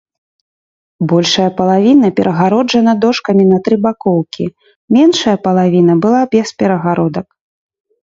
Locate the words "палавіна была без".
5.47-6.47